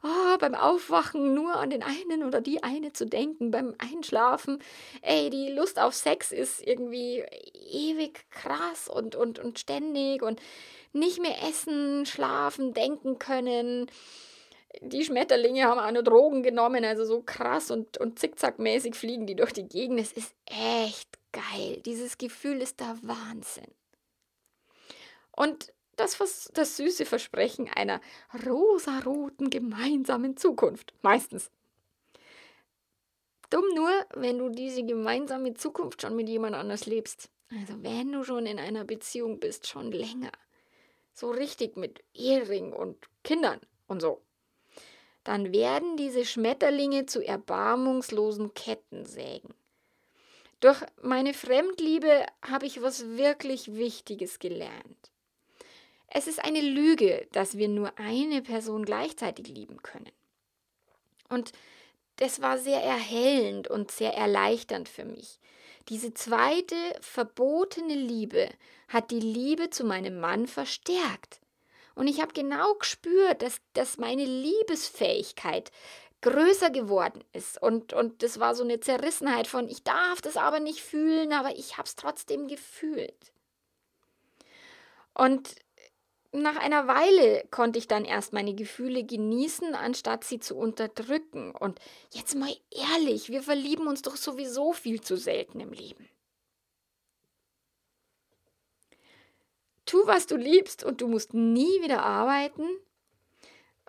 oh, 0.04 0.38
beim 0.38 0.54
Aufwachen 0.54 1.34
nur 1.34 1.56
an 1.56 1.72
den 1.72 1.82
einen 1.82 2.24
oder 2.24 2.40
die 2.40 2.62
eine 2.62 2.94
zu 2.94 3.08
denken, 3.08 3.50
beim 3.50 3.74
Einschlafen, 3.80 4.60
ey, 5.02 5.32
die 5.32 5.50
Lust 5.50 5.80
auf 5.80 5.96
Sex 5.96 6.32
ist 6.32 6.62
irgendwie 6.62 7.24
ewig 7.72 8.30
krass 8.30 8.88
und, 8.88 9.16
und, 9.16 9.40
und 9.40 9.58
ständig 9.58 10.22
und 10.22 10.40
nicht 10.94 11.20
mehr 11.20 11.42
essen, 11.50 12.06
schlafen, 12.06 12.76
denken 12.76 13.18
können. 13.18 13.90
Die 14.82 15.04
Schmetterlinge 15.04 15.64
haben 15.64 15.80
auch 15.80 15.92
nur 15.92 16.04
Drogen 16.04 16.44
genommen, 16.44 16.86
also 16.86 17.06
so 17.06 17.24
krass 17.24 17.72
und, 17.72 17.98
und 17.98 18.20
zickzackmäßig 18.20 18.94
fliegen 18.94 19.26
die 19.26 19.36
durch 19.36 19.52
die 19.52 19.68
Gegend. 19.68 20.00
Es 20.00 20.12
ist 20.12 20.36
echt 20.46 21.10
geil. 21.32 21.82
Dieses 21.86 22.20
Gefühl 22.20 22.62
ist 22.62 22.80
der 22.80 22.98
Wahnsinn. 23.02 23.72
Und 25.32 25.74
das, 25.96 26.52
das 26.54 26.78
süße 26.78 27.06
Versprechen 27.06 27.70
einer 27.70 28.02
rosaroten 28.46 29.50
gemeinsamen 29.50 30.38
Zukunft. 30.38 30.94
Meistens. 31.02 31.52
Dumm 33.50 33.66
nur, 33.76 33.92
wenn 34.16 34.38
du 34.38 34.50
diese 34.50 34.84
gemeinsame 34.84 35.54
Zukunft 35.54 36.02
schon 36.02 36.16
mit 36.16 36.30
jemand 36.30 36.56
anders 36.56 36.86
lebst. 36.86 37.30
Also 37.52 37.84
wenn 37.84 38.12
du 38.12 38.24
schon 38.24 38.46
in 38.46 38.60
einer 38.60 38.86
Beziehung 38.86 39.40
bist, 39.40 39.68
schon 39.68 39.92
länger. 39.92 40.32
So 41.14 41.30
richtig 41.30 41.76
mit 41.76 42.02
Ehering 42.14 42.72
und 42.72 42.98
Kindern 43.24 43.60
und 43.88 44.02
so. 44.02 44.22
Dann 45.26 45.52
werden 45.54 45.98
diese 45.98 46.26
Schmetterlinge 46.26 47.06
zu 47.06 47.22
erbarmungslosen 47.22 48.54
Kettensägen. 48.54 49.54
Durch 50.62 50.82
meine 51.02 51.34
Fremdliebe 51.34 52.26
habe 52.42 52.66
ich 52.66 52.82
was 52.82 53.18
wirklich 53.18 53.76
Wichtiges 53.76 54.40
gelernt. 54.40 55.12
Es 56.14 56.28
ist 56.28 56.44
eine 56.44 56.60
Lüge, 56.60 57.26
dass 57.32 57.58
wir 57.58 57.70
nur 57.70 57.98
eine 57.98 58.42
Person 58.42 58.84
gleichzeitig 58.84 59.48
lieben 59.48 59.82
können. 59.82 60.12
Und 61.30 61.54
das 62.18 62.42
war 62.42 62.58
sehr 62.58 62.84
erhellend 62.84 63.70
und 63.70 63.92
sehr 63.92 64.14
erleichternd 64.14 64.90
für 64.90 65.06
mich. 65.06 65.40
Diese 65.88 66.14
zweite 66.14 66.76
verbotene 67.00 67.96
Liebe 67.96 68.50
hat 68.90 69.10
die 69.12 69.22
Liebe 69.22 69.70
zu 69.70 69.86
meinem 69.86 70.20
Mann 70.20 70.48
verstärkt. 70.48 71.40
Und 71.96 72.08
ich 72.08 72.22
habe 72.22 72.34
genau 72.34 72.74
gespürt, 72.76 73.42
dass, 73.42 73.62
dass 73.74 73.98
meine 73.98 74.26
Liebesfähigkeit 74.26 75.72
größer 76.20 76.72
geworden 76.72 77.24
ist. 77.32 77.62
Und, 77.62 77.94
und 77.94 78.22
das 78.22 78.38
war 78.38 78.54
so 78.54 78.64
eine 78.64 78.82
Zerrissenheit 78.82 79.48
von, 79.48 79.70
ich 79.70 79.84
darf 79.84 80.22
das 80.22 80.36
aber 80.36 80.60
nicht 80.60 80.82
fühlen, 80.82 81.32
aber 81.32 81.56
ich 81.56 81.78
habe 81.78 81.88
es 81.88 81.96
trotzdem 81.96 82.50
gefühlt. 82.50 83.32
Und 85.14 85.56
nach 86.34 86.56
einer 86.56 86.88
Weile 86.88 87.46
konnte 87.52 87.78
ich 87.78 87.88
dann 87.88 88.06
erst 88.06 88.32
meine 88.32 88.54
Gefühle 88.54 89.04
genießen, 89.04 89.76
anstatt 89.76 90.24
sie 90.24 90.40
zu 90.40 90.56
unterdrücken. 90.56 91.52
Und 91.52 91.80
jetzt 92.12 92.36
mal 92.36 92.56
ehrlich, 92.72 93.30
wir 93.30 93.44
verlieben 93.44 93.88
uns 93.88 94.02
doch 94.02 94.16
sowieso 94.16 94.72
viel 94.72 95.02
zu 95.02 95.18
selten 95.18 95.60
im 95.60 95.74
Leben. 95.74 96.08
Tu, 99.86 99.98
was 100.06 100.26
du 100.26 100.38
liebst 100.38 100.86
und 100.86 101.02
du 101.02 101.08
musst 101.08 101.34
nie 101.34 101.82
wieder 101.82 102.04
arbeiten. 102.04 102.66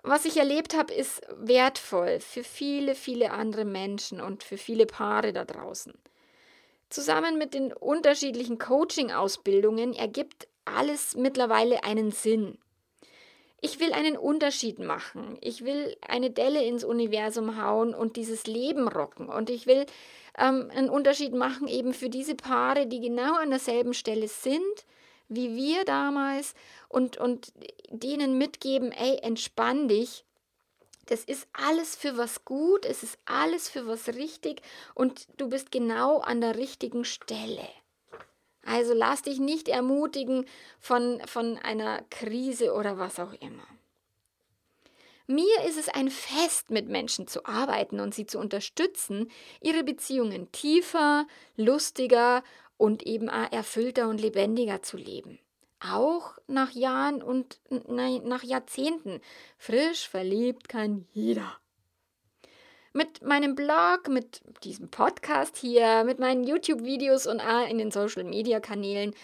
Was 0.01 0.25
ich 0.25 0.35
erlebt 0.35 0.75
habe, 0.75 0.93
ist 0.93 1.21
wertvoll 1.37 2.19
für 2.19 2.43
viele, 2.43 2.93
viele 2.93 3.31
andere 3.31 3.63
Menschen 3.63 4.19
und 4.19 4.43
für 4.43 4.57
viele 4.57 4.85
Paare 4.85 5.31
da 5.31 5.45
draußen. 5.45 5.93
Zusammen 6.89 7.37
mit 7.37 7.53
den 7.53 7.71
unterschiedlichen 7.71 8.57
Coaching-Ausbildungen 8.57 9.93
ergibt 9.93 10.49
alles 10.65 11.15
mittlerweile 11.15 11.83
einen 11.83 12.11
Sinn. 12.11 12.57
Ich 13.61 13.79
will 13.79 13.93
einen 13.93 14.17
Unterschied 14.17 14.79
machen. 14.79 15.37
Ich 15.41 15.63
will 15.63 15.95
eine 16.07 16.31
Delle 16.31 16.63
ins 16.63 16.83
Universum 16.83 17.61
hauen 17.61 17.93
und 17.93 18.17
dieses 18.17 18.45
Leben 18.45 18.87
rocken. 18.87 19.29
Und 19.29 19.49
ich 19.49 19.67
will 19.67 19.85
ähm, 20.37 20.69
einen 20.75 20.89
Unterschied 20.89 21.33
machen 21.33 21.67
eben 21.67 21.93
für 21.93 22.09
diese 22.09 22.35
Paare, 22.35 22.87
die 22.87 22.99
genau 22.99 23.35
an 23.35 23.51
derselben 23.51 23.93
Stelle 23.93 24.27
sind 24.27 24.85
wie 25.35 25.55
wir 25.55 25.85
damals 25.85 26.53
und, 26.89 27.17
und 27.17 27.53
denen 27.89 28.37
mitgeben, 28.37 28.91
ey, 28.91 29.17
entspann 29.21 29.87
dich. 29.87 30.25
Das 31.07 31.23
ist 31.25 31.47
alles 31.51 31.95
für 31.95 32.17
was 32.17 32.45
gut, 32.45 32.85
es 32.85 33.03
ist 33.03 33.17
alles 33.25 33.69
für 33.69 33.87
was 33.87 34.07
richtig 34.09 34.61
und 34.95 35.27
du 35.37 35.49
bist 35.49 35.71
genau 35.71 36.19
an 36.19 36.39
der 36.39 36.55
richtigen 36.55 37.03
Stelle. 37.03 37.67
Also 38.65 38.93
lass 38.93 39.21
dich 39.21 39.39
nicht 39.39 39.67
ermutigen 39.67 40.45
von, 40.79 41.21
von 41.25 41.57
einer 41.57 42.03
Krise 42.09 42.73
oder 42.73 42.97
was 42.97 43.19
auch 43.19 43.33
immer. 43.33 43.67
Mir 45.27 45.63
ist 45.67 45.77
es 45.77 45.87
ein 45.87 46.09
Fest, 46.09 46.69
mit 46.69 46.89
Menschen 46.89 47.27
zu 47.27 47.45
arbeiten 47.45 48.01
und 48.01 48.13
sie 48.13 48.25
zu 48.25 48.39
unterstützen, 48.39 49.31
ihre 49.61 49.83
Beziehungen 49.83 50.51
tiefer, 50.51 51.27
lustiger 51.55 52.43
und 52.77 53.03
eben 53.03 53.29
erfüllter 53.29 54.09
und 54.09 54.19
lebendiger 54.19 54.81
zu 54.81 54.97
leben. 54.97 55.39
Auch 55.79 56.37
nach 56.47 56.71
Jahren 56.71 57.21
und 57.23 57.59
nach 57.69 58.43
Jahrzehnten. 58.43 59.21
Frisch 59.57 60.07
verliebt 60.07 60.67
kann 60.67 61.05
jeder. 61.11 61.57
Mit 62.93 63.23
meinem 63.23 63.55
Blog, 63.55 64.07
mit 64.07 64.41
diesem 64.63 64.89
Podcast 64.89 65.57
hier, 65.57 66.03
mit 66.03 66.19
meinen 66.19 66.43
YouTube-Videos 66.43 67.25
und 67.25 67.41
in 67.69 67.79
den 67.79 67.89
Social-Media-Kanälen 67.89 69.15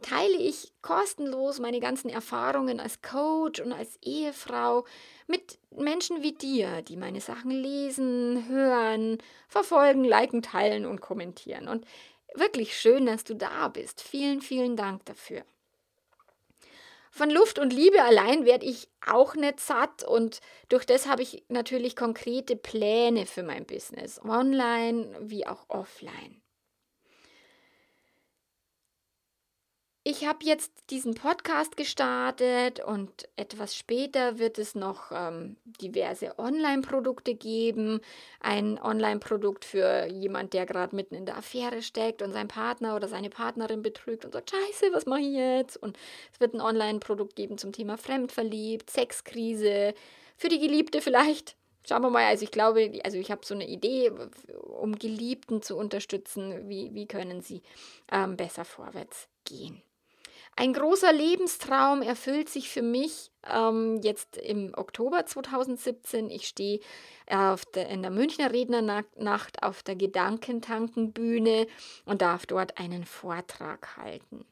teile 0.00 0.36
ich 0.36 0.72
kostenlos 0.80 1.60
meine 1.60 1.78
ganzen 1.78 2.08
Erfahrungen 2.08 2.80
als 2.80 3.02
Coach 3.02 3.60
und 3.60 3.72
als 3.72 3.98
Ehefrau 4.02 4.86
mit 5.26 5.58
Menschen 5.70 6.22
wie 6.22 6.32
dir, 6.32 6.82
die 6.82 6.96
meine 6.96 7.20
Sachen 7.20 7.50
lesen, 7.50 8.48
hören, 8.48 9.18
verfolgen, 9.46 10.04
liken, 10.04 10.42
teilen 10.42 10.86
und 10.86 11.00
kommentieren. 11.00 11.68
Und 11.68 11.86
wirklich 12.34 12.76
schön, 12.76 13.06
dass 13.06 13.24
du 13.24 13.34
da 13.34 13.68
bist. 13.68 14.00
Vielen, 14.00 14.40
vielen 14.40 14.76
Dank 14.76 15.04
dafür. 15.04 15.44
Von 17.14 17.28
Luft 17.28 17.58
und 17.58 17.74
Liebe 17.74 18.02
allein 18.02 18.46
werde 18.46 18.64
ich 18.64 18.88
auch 19.06 19.34
nicht 19.34 19.60
satt 19.60 20.02
und 20.02 20.40
durch 20.70 20.86
das 20.86 21.06
habe 21.06 21.20
ich 21.20 21.44
natürlich 21.48 21.94
konkrete 21.94 22.56
Pläne 22.56 23.26
für 23.26 23.42
mein 23.42 23.66
Business, 23.66 24.18
online 24.24 25.14
wie 25.20 25.46
auch 25.46 25.66
offline. 25.68 26.41
Ich 30.04 30.26
habe 30.26 30.40
jetzt 30.42 30.72
diesen 30.90 31.14
Podcast 31.14 31.76
gestartet 31.76 32.80
und 32.80 33.28
etwas 33.36 33.76
später 33.76 34.40
wird 34.40 34.58
es 34.58 34.74
noch 34.74 35.12
ähm, 35.12 35.56
diverse 35.80 36.36
Online-Produkte 36.40 37.36
geben. 37.36 38.00
Ein 38.40 38.80
Online-Produkt 38.82 39.64
für 39.64 40.06
jemand, 40.06 40.54
der 40.54 40.66
gerade 40.66 40.96
mitten 40.96 41.14
in 41.14 41.24
der 41.24 41.36
Affäre 41.36 41.82
steckt 41.82 42.20
und 42.20 42.32
seinen 42.32 42.48
Partner 42.48 42.96
oder 42.96 43.06
seine 43.06 43.30
Partnerin 43.30 43.82
betrügt 43.82 44.24
und 44.24 44.32
sagt, 44.32 44.50
scheiße, 44.50 44.92
was 44.92 45.06
mache 45.06 45.20
ich 45.20 45.34
jetzt? 45.34 45.76
Und 45.76 45.96
es 46.32 46.40
wird 46.40 46.54
ein 46.54 46.60
Online-Produkt 46.60 47.36
geben 47.36 47.56
zum 47.56 47.70
Thema 47.70 47.96
Fremdverliebt, 47.96 48.90
Sexkrise, 48.90 49.94
für 50.36 50.48
die 50.48 50.58
Geliebte 50.58 51.00
vielleicht. 51.00 51.54
Schauen 51.86 52.02
wir 52.02 52.10
mal, 52.10 52.24
also 52.24 52.42
ich 52.42 52.50
glaube, 52.50 53.00
also 53.04 53.18
ich 53.18 53.30
habe 53.30 53.46
so 53.46 53.54
eine 53.54 53.68
Idee, 53.68 54.10
um 54.64 54.96
Geliebten 54.96 55.62
zu 55.62 55.76
unterstützen, 55.76 56.68
wie, 56.68 56.92
wie 56.92 57.06
können 57.06 57.40
sie 57.40 57.62
ähm, 58.10 58.36
besser 58.36 58.64
vorwärts 58.64 59.28
gehen. 59.44 59.80
Ein 60.54 60.74
großer 60.74 61.12
Lebenstraum 61.12 62.02
erfüllt 62.02 62.48
sich 62.50 62.68
für 62.68 62.82
mich 62.82 63.30
ähm, 63.50 64.00
jetzt 64.02 64.36
im 64.36 64.72
Oktober 64.76 65.24
2017. 65.24 66.28
Ich 66.30 66.46
stehe 66.46 66.80
äh, 67.26 67.56
in 67.92 68.02
der 68.02 68.10
Münchner 68.10 68.52
Rednernacht 68.52 69.62
auf 69.62 69.82
der 69.82 69.96
Gedankentankenbühne 69.96 71.66
und 72.04 72.20
darf 72.20 72.44
dort 72.46 72.78
einen 72.78 73.04
Vortrag 73.04 73.96
halten. 73.96 74.44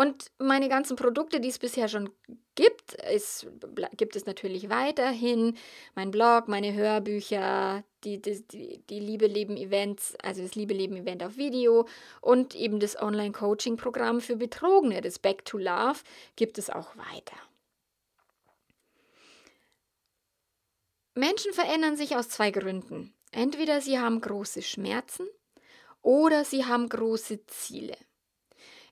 Und 0.00 0.30
meine 0.38 0.70
ganzen 0.70 0.96
Produkte, 0.96 1.40
die 1.40 1.50
es 1.50 1.58
bisher 1.58 1.86
schon 1.86 2.08
gibt, 2.54 2.94
ist, 3.12 3.46
gibt 3.98 4.16
es 4.16 4.24
natürlich 4.24 4.70
weiterhin. 4.70 5.58
Mein 5.94 6.10
Blog, 6.10 6.48
meine 6.48 6.72
Hörbücher, 6.72 7.84
die, 8.02 8.22
die, 8.22 8.42
die, 8.48 8.78
die 8.88 8.98
Liebe 8.98 9.26
Leben 9.26 9.58
Events, 9.58 10.16
also 10.22 10.40
das 10.40 10.54
Liebe 10.54 10.72
Leben 10.72 10.96
Event 10.96 11.22
auf 11.22 11.36
Video 11.36 11.86
und 12.22 12.54
eben 12.54 12.80
das 12.80 12.98
Online-Coaching-Programm 12.98 14.22
für 14.22 14.36
Betrogene, 14.36 15.02
das 15.02 15.18
Back 15.18 15.44
to 15.44 15.58
Love, 15.58 15.98
gibt 16.34 16.56
es 16.56 16.70
auch 16.70 16.96
weiter. 16.96 17.36
Menschen 21.14 21.52
verändern 21.52 21.98
sich 21.98 22.16
aus 22.16 22.30
zwei 22.30 22.50
Gründen. 22.50 23.12
Entweder 23.32 23.82
sie 23.82 23.98
haben 23.98 24.22
große 24.22 24.62
Schmerzen 24.62 25.28
oder 26.00 26.46
sie 26.46 26.64
haben 26.64 26.88
große 26.88 27.44
Ziele. 27.48 27.98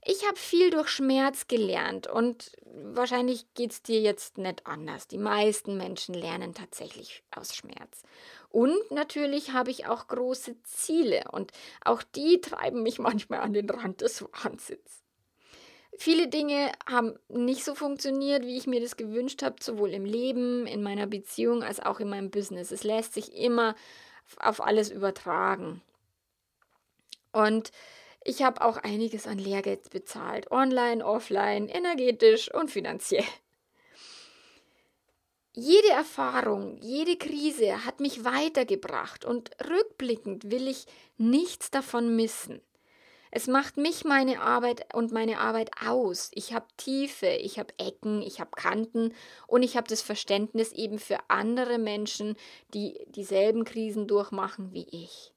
Ich 0.04 0.24
habe 0.26 0.36
viel 0.36 0.70
durch 0.70 0.88
Schmerz 0.88 1.48
gelernt 1.48 2.06
und 2.06 2.52
wahrscheinlich 2.64 3.46
geht 3.54 3.72
es 3.72 3.82
dir 3.82 4.00
jetzt 4.00 4.38
nicht 4.38 4.66
anders. 4.66 5.08
Die 5.08 5.18
meisten 5.18 5.76
Menschen 5.76 6.14
lernen 6.14 6.54
tatsächlich 6.54 7.24
aus 7.34 7.54
Schmerz. 7.54 8.02
Und 8.50 8.78
natürlich 8.90 9.52
habe 9.52 9.70
ich 9.70 9.86
auch 9.86 10.08
große 10.08 10.62
Ziele 10.62 11.24
und 11.32 11.52
auch 11.84 12.02
die 12.02 12.40
treiben 12.40 12.82
mich 12.82 12.98
manchmal 12.98 13.40
an 13.40 13.52
den 13.52 13.68
Rand 13.68 14.00
des 14.00 14.22
Wahnsinns. 14.22 15.02
Viele 16.00 16.28
Dinge 16.28 16.70
haben 16.88 17.18
nicht 17.28 17.64
so 17.64 17.74
funktioniert, 17.74 18.44
wie 18.44 18.56
ich 18.56 18.68
mir 18.68 18.80
das 18.80 18.96
gewünscht 18.96 19.42
habe, 19.42 19.56
sowohl 19.60 19.90
im 19.90 20.04
Leben, 20.04 20.64
in 20.64 20.80
meiner 20.80 21.08
Beziehung 21.08 21.64
als 21.64 21.80
auch 21.80 21.98
in 21.98 22.08
meinem 22.08 22.30
Business. 22.30 22.70
Es 22.70 22.84
lässt 22.84 23.14
sich 23.14 23.34
immer 23.34 23.74
auf 24.38 24.60
alles 24.60 24.90
übertragen. 24.90 25.82
Und 27.32 27.72
ich 28.24 28.42
habe 28.42 28.62
auch 28.62 28.76
einiges 28.78 29.26
an 29.26 29.38
Lehrgeld 29.38 29.90
bezahlt, 29.90 30.50
online, 30.50 31.04
offline, 31.04 31.68
energetisch 31.68 32.52
und 32.52 32.70
finanziell. 32.70 33.24
Jede 35.54 35.88
Erfahrung, 35.88 36.78
jede 36.80 37.16
Krise 37.16 37.84
hat 37.84 38.00
mich 38.00 38.24
weitergebracht 38.24 39.24
und 39.24 39.50
rückblickend 39.68 40.52
will 40.52 40.68
ich 40.68 40.86
nichts 41.16 41.70
davon 41.70 42.14
missen. 42.14 42.60
Es 43.30 43.46
macht 43.46 43.76
mich 43.76 44.04
meine 44.04 44.40
Arbeit 44.40 44.94
und 44.94 45.12
meine 45.12 45.38
Arbeit 45.38 45.70
aus. 45.84 46.30
Ich 46.32 46.54
habe 46.54 46.66
Tiefe, 46.76 47.26
ich 47.26 47.58
habe 47.58 47.74
Ecken, 47.78 48.22
ich 48.22 48.40
habe 48.40 48.50
Kanten 48.52 49.14
und 49.46 49.62
ich 49.62 49.76
habe 49.76 49.88
das 49.88 50.00
Verständnis 50.00 50.72
eben 50.72 50.98
für 50.98 51.18
andere 51.28 51.78
Menschen, 51.78 52.36
die 52.72 53.04
dieselben 53.08 53.64
Krisen 53.64 54.06
durchmachen 54.06 54.72
wie 54.72 54.86
ich. 54.90 55.34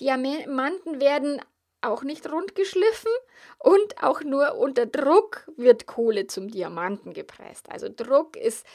Diamanten 0.00 1.00
werden 1.00 1.40
auch 1.86 2.02
nicht 2.02 2.30
rund 2.30 2.54
geschliffen 2.54 3.10
und 3.58 4.02
auch 4.02 4.22
nur 4.22 4.56
unter 4.56 4.86
Druck 4.86 5.50
wird 5.56 5.86
Kohle 5.86 6.26
zum 6.26 6.50
Diamanten 6.50 7.12
gepresst. 7.12 7.70
Also 7.70 7.88
Druck 7.88 8.36
ist 8.36 8.66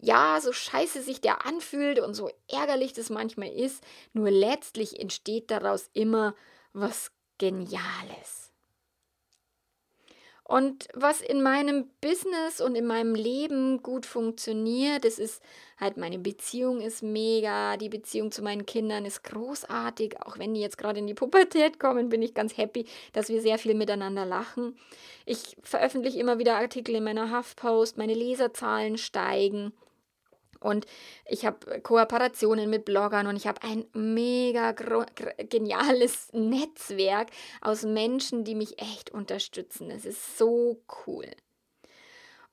ja 0.00 0.38
so 0.40 0.52
scheiße 0.52 1.02
sich 1.02 1.20
der 1.20 1.46
anfühlt 1.46 2.00
und 2.00 2.14
so 2.14 2.30
ärgerlich 2.48 2.92
das 2.92 3.10
manchmal 3.10 3.50
ist, 3.50 3.82
nur 4.12 4.30
letztlich 4.30 5.00
entsteht 5.00 5.50
daraus 5.50 5.90
immer 5.92 6.34
was 6.72 7.10
Geniales. 7.38 8.47
Und 10.48 10.88
was 10.94 11.20
in 11.20 11.42
meinem 11.42 11.90
Business 12.00 12.62
und 12.62 12.74
in 12.74 12.86
meinem 12.86 13.14
Leben 13.14 13.82
gut 13.82 14.06
funktioniert, 14.06 15.04
das 15.04 15.18
ist 15.18 15.42
halt 15.78 15.98
meine 15.98 16.18
Beziehung 16.18 16.80
ist 16.80 17.02
mega, 17.02 17.76
die 17.76 17.90
Beziehung 17.90 18.32
zu 18.32 18.40
meinen 18.40 18.64
Kindern 18.64 19.04
ist 19.04 19.22
großartig, 19.24 20.22
auch 20.22 20.38
wenn 20.38 20.54
die 20.54 20.62
jetzt 20.62 20.78
gerade 20.78 21.00
in 21.00 21.06
die 21.06 21.12
Pubertät 21.12 21.78
kommen, 21.78 22.08
bin 22.08 22.22
ich 22.22 22.32
ganz 22.32 22.56
happy, 22.56 22.86
dass 23.12 23.28
wir 23.28 23.42
sehr 23.42 23.58
viel 23.58 23.74
miteinander 23.74 24.24
lachen. 24.24 24.74
Ich 25.26 25.58
veröffentliche 25.62 26.18
immer 26.18 26.38
wieder 26.38 26.56
Artikel 26.56 26.94
in 26.94 27.04
meiner 27.04 27.30
Huffpost, 27.30 27.98
meine 27.98 28.14
Leserzahlen 28.14 28.96
steigen. 28.96 29.74
Und 30.60 30.86
ich 31.26 31.46
habe 31.46 31.80
Kooperationen 31.80 32.68
mit 32.70 32.84
Bloggern 32.84 33.26
und 33.26 33.36
ich 33.36 33.46
habe 33.46 33.62
ein 33.62 33.86
mega 33.92 34.72
geniales 34.72 36.28
Netzwerk 36.32 37.28
aus 37.60 37.82
Menschen, 37.82 38.44
die 38.44 38.54
mich 38.54 38.80
echt 38.80 39.10
unterstützen. 39.10 39.90
Es 39.90 40.04
ist 40.04 40.38
so 40.38 40.82
cool. 41.06 41.26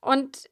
Und 0.00 0.48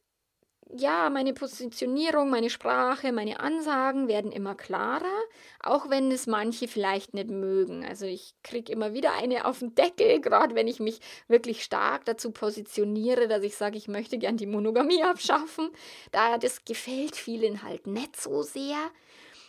ja, 0.77 1.09
meine 1.09 1.35
Positionierung, 1.35 2.31
meine 2.31 2.51
Sprache, 2.51 3.13
meine 3.13 3.39
Ansagen 3.39 4.09
werden 4.09 4.33
immer 4.33 4.57
klarer, 4.57 5.23
auch 5.61 5.89
wenn 5.89 6.11
es 6.11 6.27
manche 6.27 6.67
vielleicht 6.67 7.15
nicht 7.15 7.31
mögen. 7.31 7.85
Also 7.85 8.07
ich 8.07 8.35
kriege 8.43 8.73
immer 8.73 8.93
wieder 8.93 9.13
eine 9.13 9.45
auf 9.45 9.61
den 9.61 9.77
Deckel, 9.77 10.21
gerade 10.21 10.57
wenn 10.57 10.67
ich 10.67 10.81
mich 10.81 10.99
wirklich 11.29 11.63
stark 11.63 12.05
dazu 12.07 12.33
positioniere, 12.33 13.29
dass 13.29 13.45
ich 13.45 13.55
sage, 13.55 13.79
ich 13.79 13.87
möchte 13.87 14.19
gern 14.19 14.37
die 14.37 14.47
Monogamie 14.47 15.05
abschaffen. 15.05 15.71
Da 16.11 16.39
das 16.39 16.65
gefällt 16.65 17.15
vielen 17.15 17.63
halt 17.63 17.87
nicht 17.87 18.21
so 18.21 18.43
sehr. 18.43 18.79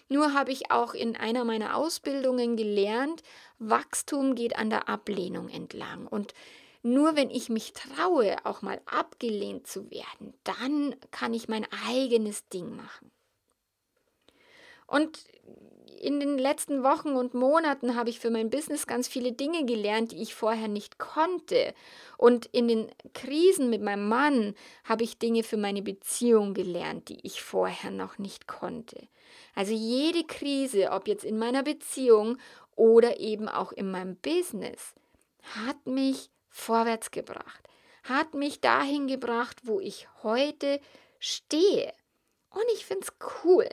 Nur 0.07 0.33
habe 0.35 0.51
ich 0.51 0.69
auch 0.69 0.93
in 0.93 1.15
einer 1.15 1.43
meiner 1.43 1.75
Ausbildungen 1.75 2.55
gelernt, 2.55 3.23
Wachstum 3.57 4.35
geht 4.35 4.55
an 4.57 4.69
der 4.69 4.88
Ablehnung 4.89 5.49
entlang. 5.49 6.05
Und 6.05 6.35
nur 6.86 7.15
wenn 7.15 7.32
ich 7.32 7.50
mich 7.50 7.74
traue, 7.74 8.38
auch 8.45 8.62
mal 8.62 8.80
abgelehnt 8.86 9.65
zu 9.65 9.89
werden, 9.89 10.36
dann 10.43 10.95
kann 11.10 11.34
ich 11.34 11.48
mein 11.48 11.65
eigenes 11.88 12.48
Ding 12.50 12.76
machen. 12.76 13.12
Und 14.86 15.17
in 16.00 16.19
den 16.19 16.38
letzten 16.38 16.84
Wochen 16.84 17.15
und 17.15 17.34
Monaten 17.34 17.95
habe 17.95 18.12
ich 18.12 18.19
für 18.19 18.30
mein 18.30 18.52
Business 18.52 18.86
ganz 18.86 19.08
viele 19.08 19.32
Dinge 19.32 19.65
gelernt, 19.65 20.12
die 20.12 20.21
ich 20.21 20.36
vorher 20.36 20.67
nicht 20.67 21.00
konnte. 21.00 21.74
Und 22.19 22.45
in 22.52 22.67
den 22.67 22.91
Krisen 23.15 23.71
mit 23.71 23.82
meinem 23.82 24.08
Mann 24.08 24.54
habe 24.84 25.04
ich 25.04 25.17
Dinge 25.17 25.41
für 25.41 25.58
meine 25.58 25.82
Beziehung 25.82 26.54
gelernt, 26.54 27.10
die 27.10 27.17
ich 27.24 27.41
vorher 27.41 27.89
noch 27.89 28.19
nicht 28.19 28.45
konnte. 28.45 29.08
Also 29.56 29.74
jede 29.74 30.24
Krise, 30.24 30.91
ob 30.91 31.08
jetzt 31.08 31.26
in 31.26 31.39
meiner 31.39 31.63
Beziehung 31.63 32.38
oder 32.76 33.19
eben 33.19 33.50
auch 33.50 33.71
in 33.71 33.89
meinem 33.89 34.17
Business, 34.17 34.93
hat 35.56 35.88
mich 35.88 36.30
vorwärts 36.55 37.11
gebracht, 37.11 37.67
hat 38.03 38.33
mich 38.33 38.61
dahin 38.61 39.07
gebracht, 39.07 39.61
wo 39.63 39.79
ich 39.79 40.07
heute 40.23 40.79
stehe. 41.19 41.93
Und 42.49 42.63
ich 42.73 42.85
finde 42.85 43.05
es 43.05 43.13
cool. 43.43 43.67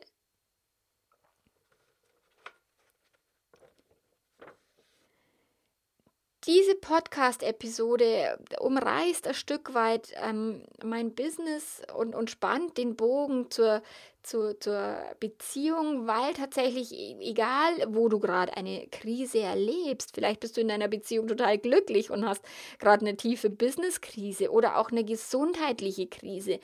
Diese 6.44 6.74
Podcast-Episode 6.74 8.36
umreißt 8.58 9.28
ein 9.28 9.34
Stück 9.34 9.74
weit 9.74 10.12
ähm, 10.16 10.64
mein 10.82 11.14
Business 11.14 11.82
und, 11.94 12.16
und 12.16 12.30
spannt 12.30 12.78
den 12.78 12.96
Bogen 12.96 13.48
zur, 13.52 13.80
zur, 14.22 14.58
zur 14.61 14.96
Beziehung, 15.20 16.06
weil 16.06 16.35
tatsächlich, 16.35 16.92
e, 16.92 17.16
egal 17.20 17.72
wo 17.88 18.08
du 18.08 18.18
gerade 18.18 18.56
eine 18.56 18.87
Krise 18.88 19.40
erlebst, 19.40 20.12
vielleicht 20.14 20.40
bist 20.40 20.56
du 20.56 20.61
in 20.61 20.68
deiner 20.68 20.88
Beziehung 20.88 21.28
total 21.28 21.58
glücklich 21.58 22.11
und 22.11 22.26
hast 22.26 22.44
gerade 22.78 23.06
eine 23.06 23.16
tiefe 23.16 23.50
Business-Krise 23.50 24.50
oder 24.50 24.78
auch 24.78 24.90
eine 24.90 25.04
gesundheitliche 25.04 26.06
Krise, 26.06 26.61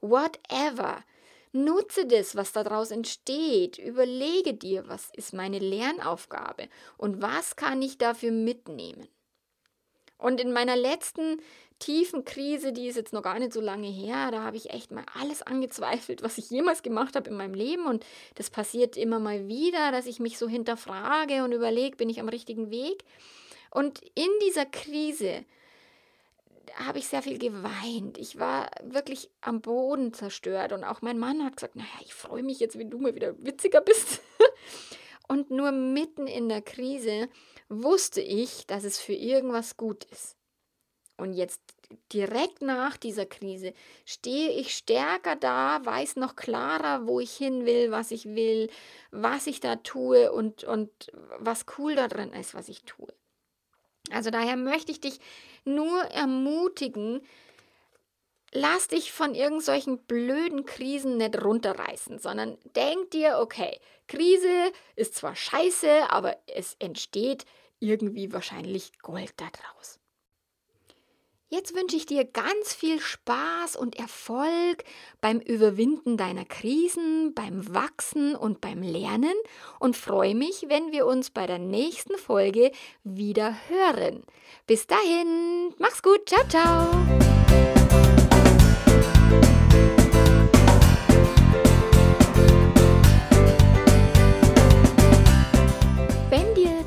whatever. 0.00 1.02
Nutze 1.52 2.06
das, 2.06 2.36
was 2.36 2.52
daraus 2.52 2.90
entsteht. 2.90 3.78
Überlege 3.78 4.52
dir, 4.52 4.88
was 4.88 5.10
ist 5.16 5.32
meine 5.32 5.58
Lernaufgabe 5.58 6.68
und 6.98 7.22
was 7.22 7.56
kann 7.56 7.80
ich 7.80 7.96
dafür 7.96 8.30
mitnehmen. 8.30 9.08
Und 10.18 10.40
in 10.40 10.52
meiner 10.52 10.76
letzten 10.76 11.40
tiefen 11.78 12.24
Krise, 12.24 12.72
die 12.72 12.88
ist 12.88 12.96
jetzt 12.96 13.12
noch 13.12 13.22
gar 13.22 13.38
nicht 13.38 13.52
so 13.52 13.60
lange 13.60 13.88
her, 13.88 14.30
da 14.30 14.42
habe 14.42 14.56
ich 14.56 14.70
echt 14.70 14.90
mal 14.90 15.04
alles 15.20 15.42
angezweifelt, 15.42 16.22
was 16.22 16.38
ich 16.38 16.50
jemals 16.50 16.82
gemacht 16.82 17.16
habe 17.16 17.30
in 17.30 17.36
meinem 17.36 17.54
Leben. 17.54 17.86
Und 17.86 18.04
das 18.34 18.50
passiert 18.50 18.96
immer 18.96 19.18
mal 19.18 19.46
wieder, 19.48 19.92
dass 19.92 20.06
ich 20.06 20.20
mich 20.20 20.38
so 20.38 20.48
hinterfrage 20.48 21.44
und 21.44 21.52
überlege, 21.52 21.96
bin 21.96 22.08
ich 22.08 22.20
am 22.20 22.28
richtigen 22.28 22.70
Weg? 22.70 23.04
Und 23.70 24.00
in 24.14 24.30
dieser 24.46 24.64
Krise 24.64 25.44
habe 26.74 26.98
ich 26.98 27.08
sehr 27.08 27.22
viel 27.22 27.38
geweint. 27.38 28.18
Ich 28.18 28.38
war 28.38 28.70
wirklich 28.82 29.30
am 29.40 29.60
Boden 29.60 30.12
zerstört. 30.12 30.72
Und 30.72 30.84
auch 30.84 31.02
mein 31.02 31.18
Mann 31.18 31.44
hat 31.44 31.56
gesagt, 31.56 31.76
naja, 31.76 31.88
ich 32.04 32.14
freue 32.14 32.42
mich 32.42 32.60
jetzt, 32.60 32.78
wenn 32.78 32.90
du 32.90 32.98
mal 32.98 33.14
wieder 33.14 33.34
witziger 33.38 33.80
bist. 33.80 34.20
und 35.28 35.50
nur 35.50 35.72
mitten 35.72 36.26
in 36.26 36.48
der 36.48 36.62
Krise 36.62 37.28
wusste 37.68 38.20
ich, 38.20 38.66
dass 38.66 38.84
es 38.84 38.98
für 38.98 39.14
irgendwas 39.14 39.76
gut 39.76 40.04
ist. 40.04 40.36
Und 41.16 41.32
jetzt 41.32 41.60
direkt 42.12 42.60
nach 42.60 42.96
dieser 42.96 43.24
Krise 43.24 43.72
stehe 44.04 44.50
ich 44.50 44.76
stärker 44.76 45.36
da, 45.36 45.80
weiß 45.84 46.16
noch 46.16 46.36
klarer, 46.36 47.06
wo 47.06 47.20
ich 47.20 47.34
hin 47.34 47.64
will, 47.64 47.90
was 47.90 48.10
ich 48.10 48.26
will, 48.26 48.68
was 49.10 49.46
ich 49.46 49.60
da 49.60 49.76
tue 49.76 50.30
und, 50.30 50.64
und 50.64 50.90
was 51.38 51.64
cool 51.78 51.94
darin 51.94 52.32
ist, 52.32 52.54
was 52.54 52.68
ich 52.68 52.82
tue. 52.82 53.12
Also 54.10 54.30
daher 54.30 54.56
möchte 54.56 54.92
ich 54.92 55.00
dich 55.00 55.18
nur 55.64 56.02
ermutigen, 56.02 57.22
lass 58.52 58.88
dich 58.88 59.12
von 59.12 59.34
irgendwelchen 59.34 59.98
blöden 59.98 60.64
Krisen 60.64 61.16
nicht 61.16 61.42
runterreißen, 61.42 62.18
sondern 62.18 62.58
denk 62.76 63.10
dir, 63.10 63.38
okay, 63.40 63.80
Krise 64.06 64.72
ist 64.94 65.14
zwar 65.14 65.34
scheiße, 65.34 66.10
aber 66.10 66.36
es 66.46 66.76
entsteht 66.78 67.46
irgendwie 67.80 68.32
wahrscheinlich 68.32 68.98
Gold 69.00 69.34
daraus. 69.36 69.98
Jetzt 71.48 71.76
wünsche 71.76 71.96
ich 71.96 72.06
dir 72.06 72.24
ganz 72.24 72.74
viel 72.74 73.00
Spaß 73.00 73.76
und 73.76 73.96
Erfolg 73.96 74.82
beim 75.20 75.38
Überwinden 75.38 76.16
deiner 76.16 76.44
Krisen, 76.44 77.34
beim 77.34 77.72
Wachsen 77.72 78.34
und 78.34 78.60
beim 78.60 78.82
Lernen 78.82 79.34
und 79.78 79.96
freue 79.96 80.34
mich, 80.34 80.64
wenn 80.66 80.90
wir 80.90 81.06
uns 81.06 81.30
bei 81.30 81.46
der 81.46 81.60
nächsten 81.60 82.18
Folge 82.18 82.72
wieder 83.04 83.54
hören. 83.68 84.24
Bis 84.66 84.88
dahin, 84.88 85.72
mach's 85.78 86.02
gut, 86.02 86.28
ciao, 86.28 86.42
ciao. 86.48 87.35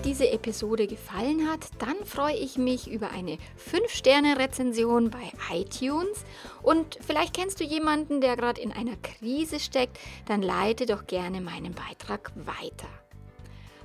Diese 0.09 0.31
Episode 0.31 0.87
gefallen 0.87 1.47
hat, 1.47 1.67
dann 1.77 2.03
freue 2.03 2.35
ich 2.35 2.57
mich 2.57 2.89
über 2.89 3.11
eine 3.11 3.37
5-Sterne-Rezension 3.71 5.11
bei 5.11 5.31
iTunes. 5.53 6.25
Und 6.63 6.97
vielleicht 7.05 7.35
kennst 7.35 7.59
du 7.59 7.63
jemanden, 7.63 8.19
der 8.19 8.35
gerade 8.35 8.59
in 8.59 8.71
einer 8.71 8.95
Krise 9.03 9.59
steckt, 9.59 9.99
dann 10.25 10.41
leite 10.41 10.87
doch 10.87 11.05
gerne 11.05 11.41
meinen 11.41 11.75
Beitrag 11.75 12.31
weiter. 12.35 12.87